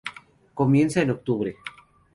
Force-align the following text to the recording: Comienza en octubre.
Comienza 0.55 1.03
en 1.03 1.11
octubre. 1.11 1.55